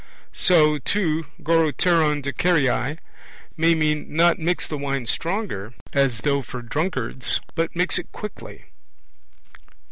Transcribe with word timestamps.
So, 0.33 0.79
too, 0.79 1.27
goroteron 1.43 2.23
de 2.23 2.33
keraie 2.33 2.97
may 3.55 3.75
mean 3.75 4.15
not 4.15 4.39
'mix 4.39 4.67
the 4.67 4.75
wine 4.75 5.05
stronger', 5.05 5.75
as 5.93 6.21
though 6.21 6.41
for 6.41 6.63
topers, 6.63 7.39
but 7.53 7.75
'mix 7.75 7.99
it 7.99 8.11
quicker'. 8.11 8.61